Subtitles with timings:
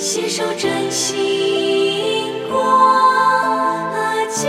[0.00, 1.18] 携手振兴
[2.48, 2.56] 国
[4.30, 4.48] 家。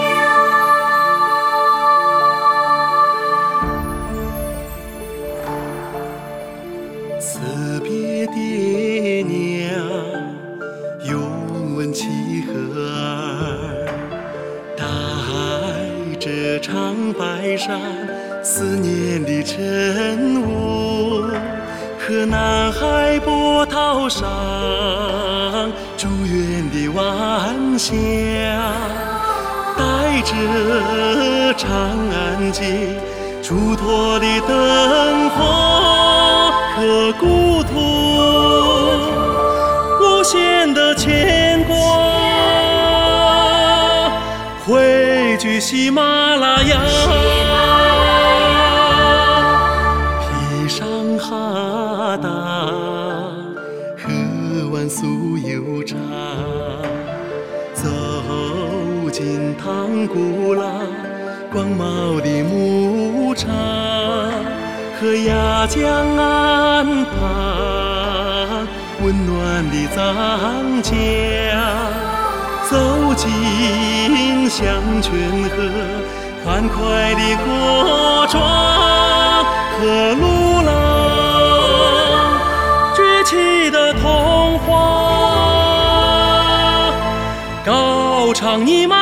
[7.20, 9.76] 辞别爹娘，
[11.04, 12.08] 永问妻
[12.48, 12.54] 和
[12.88, 13.86] 儿，
[14.78, 14.86] 带
[16.18, 17.78] 着长白山
[18.42, 21.24] 思念的晨雾，
[22.00, 24.26] 和南海波涛声
[26.02, 27.94] 祝愿的晚霞，
[29.78, 31.70] 带着长
[32.10, 32.64] 安街
[33.44, 34.20] 嘱托。
[34.20, 37.70] 的灯火和故土，
[40.02, 41.76] 无限的牵挂，
[44.66, 46.02] 汇聚喜马
[46.36, 46.80] 拉雅，
[54.94, 55.96] 酥油茶，
[57.74, 57.88] 走
[59.10, 60.66] 进唐古拉
[61.50, 63.50] 广袤的牧场。
[65.00, 65.82] 和鸭江
[66.18, 68.68] 岸旁
[69.02, 70.92] 温暖的藏家，
[72.70, 72.76] 走
[73.16, 74.62] 进香
[75.02, 75.10] 泉
[75.50, 75.56] 河
[76.44, 78.36] 欢快的国庄
[79.80, 79.80] 和
[80.20, 80.24] 鲁
[80.68, 80.70] 朗
[82.96, 84.04] 崛起的童
[84.60, 85.32] 花
[87.66, 89.01] 高唱你妈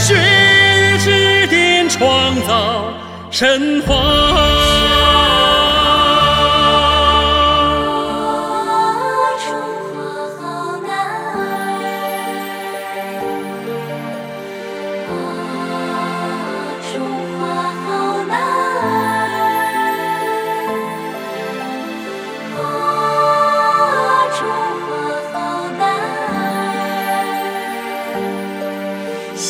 [0.00, 2.84] 血雨之巅创造
[3.30, 4.59] 神话。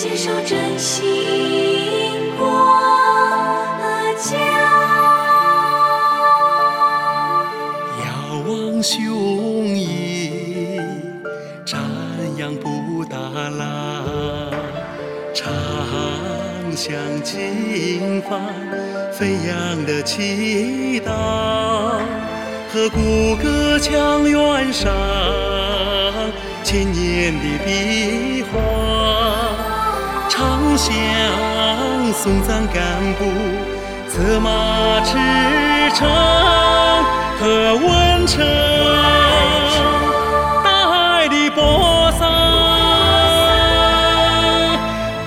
[0.02, 1.04] 携手振兴
[2.38, 2.46] 国
[4.16, 4.34] 家。
[7.98, 8.06] 遥
[8.48, 8.96] 望雄
[9.76, 10.80] 鹰，
[11.66, 11.76] 瞻
[12.38, 13.18] 仰布达
[13.58, 14.50] 拉，
[15.34, 15.46] 长
[16.74, 18.40] 相经幡
[19.12, 21.10] 飞扬的祈祷，
[22.72, 24.90] 和骨骼墙垣上
[26.64, 28.58] 千年的壁画，
[30.80, 30.90] 相
[32.14, 32.80] 送葬干
[33.18, 33.24] 部，
[34.08, 34.48] 策马
[35.04, 35.18] 驰
[35.94, 36.06] 骋
[37.38, 38.42] 和文成，
[40.64, 42.26] 大海的波桑，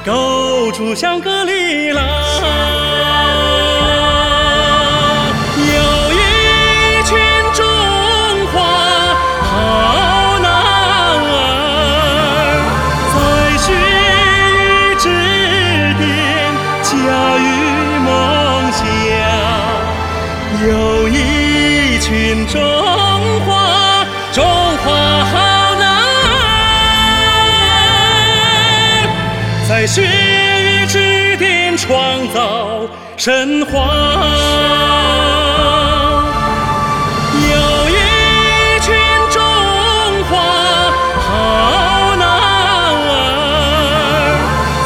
[0.04, 2.02] 构筑香格里拉。
[20.66, 22.62] 有一群中
[23.42, 24.46] 华中
[24.78, 25.84] 华好男
[26.24, 26.32] 儿，
[29.68, 32.88] 在雪域之巅创造
[33.18, 33.94] 神话。
[37.36, 37.56] 有
[37.90, 38.00] 一
[38.80, 38.96] 群
[39.32, 39.42] 中
[40.30, 40.32] 华
[41.20, 42.26] 好男
[43.04, 43.12] 儿，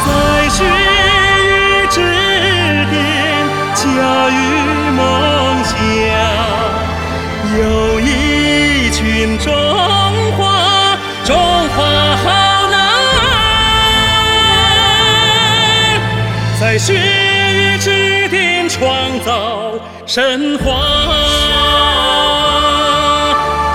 [0.04, 0.08] 在
[0.48, 0.58] 雪
[1.44, 1.96] 域之
[2.90, 2.96] 巅
[3.76, 3.78] 驾
[4.28, 4.34] 驭
[5.72, 5.76] 家。
[7.56, 9.52] 有一群中
[10.36, 11.34] 华中
[11.70, 11.76] 华
[12.16, 12.24] 好
[12.70, 12.76] 男
[13.16, 13.30] 儿，
[16.60, 19.72] 在血雨之巅创造
[20.06, 20.64] 神话。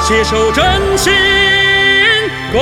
[0.03, 1.11] 携手振兴
[2.51, 2.61] 共。